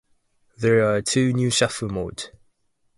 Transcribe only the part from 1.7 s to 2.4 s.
modes.